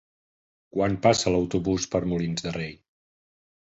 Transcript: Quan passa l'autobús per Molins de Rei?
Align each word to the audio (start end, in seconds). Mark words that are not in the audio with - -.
Quan 0.77 0.95
passa 1.03 1.33
l'autobús 1.35 1.85
per 1.93 2.03
Molins 2.15 2.47
de 2.47 2.55
Rei? 2.57 2.73